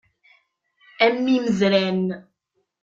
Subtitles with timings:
[1.05, 2.01] A mm imezran!